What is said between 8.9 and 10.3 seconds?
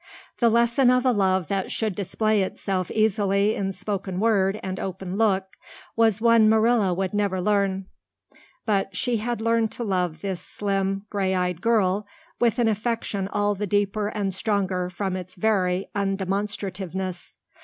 she had learned to love